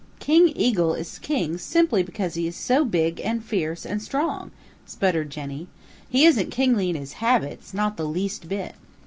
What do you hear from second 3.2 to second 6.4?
and fierce and strong," sputtered Jenny. "He